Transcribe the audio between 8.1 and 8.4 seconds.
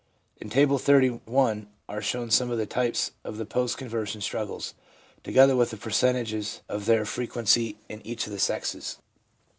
of the